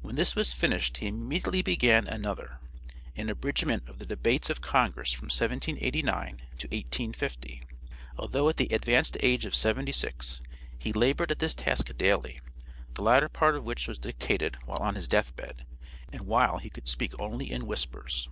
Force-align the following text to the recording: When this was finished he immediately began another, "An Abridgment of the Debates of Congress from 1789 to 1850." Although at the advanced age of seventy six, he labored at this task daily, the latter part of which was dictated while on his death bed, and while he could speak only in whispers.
When 0.00 0.14
this 0.14 0.36
was 0.36 0.52
finished 0.52 0.98
he 0.98 1.08
immediately 1.08 1.60
began 1.60 2.06
another, 2.06 2.60
"An 3.16 3.28
Abridgment 3.28 3.88
of 3.88 3.98
the 3.98 4.06
Debates 4.06 4.48
of 4.48 4.60
Congress 4.60 5.10
from 5.10 5.24
1789 5.24 6.36
to 6.58 6.68
1850." 6.68 7.62
Although 8.16 8.48
at 8.48 8.58
the 8.58 8.68
advanced 8.68 9.16
age 9.18 9.44
of 9.44 9.56
seventy 9.56 9.90
six, 9.90 10.40
he 10.78 10.92
labored 10.92 11.32
at 11.32 11.40
this 11.40 11.52
task 11.54 11.90
daily, 11.96 12.40
the 12.94 13.02
latter 13.02 13.28
part 13.28 13.56
of 13.56 13.64
which 13.64 13.88
was 13.88 13.98
dictated 13.98 14.56
while 14.66 14.78
on 14.78 14.94
his 14.94 15.08
death 15.08 15.34
bed, 15.34 15.66
and 16.12 16.28
while 16.28 16.58
he 16.58 16.70
could 16.70 16.86
speak 16.86 17.18
only 17.18 17.50
in 17.50 17.66
whispers. 17.66 18.28